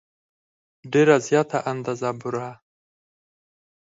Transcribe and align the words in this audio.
ډېره 0.91 1.15
زیاته 1.27 1.57
اندازه 1.71 2.09
بوره. 2.19 2.49